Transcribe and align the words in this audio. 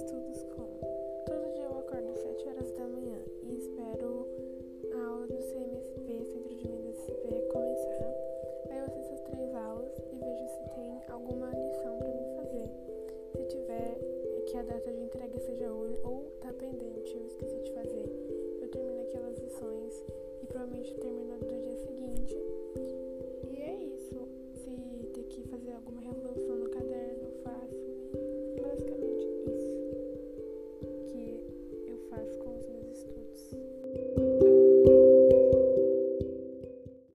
estudos 0.00 0.42
como 0.56 0.80
todo 1.26 1.52
dia 1.52 1.64
eu 1.64 1.78
acordo 1.78 2.08
às 2.08 2.18
7 2.20 2.48
horas 2.48 2.70
da 2.72 2.86
manhã 2.86 3.18
e 3.42 3.54
espero 3.54 4.26
a 4.96 5.06
aula 5.06 5.26
do 5.26 5.36
CMSP, 5.36 6.24
Centro 6.24 6.54
de 6.54 6.66
MSP, 6.66 7.42
começar. 7.52 8.14
Aí 8.70 8.78
eu 8.78 8.84
assisto 8.86 9.12
as 9.12 9.20
três 9.20 9.54
aulas 9.54 9.92
e 10.10 10.16
vejo 10.16 10.48
se 10.48 10.74
tem 10.74 11.02
alguma 11.10 11.50
lição 11.50 11.98
para 11.98 12.14
me 12.14 12.34
fazer. 12.34 12.70
Se 13.36 13.44
tiver 13.44 13.98
que 14.46 14.56
a 14.56 14.62
data 14.62 14.90
de 14.90 15.02
entrega 15.02 15.38
seja 15.38 15.70
hoje 15.70 16.00
ou 16.02 16.32
tá 16.40 16.50
pendente, 16.54 17.14
eu 17.14 17.26
esqueci 17.26 17.60
de 17.60 17.72
fazer, 17.72 18.08
eu 18.62 18.68
termino 18.68 19.02
aquelas 19.02 19.38
lições 19.38 20.02
e 20.42 20.46
provavelmente 20.46 20.94
termino 20.94 21.34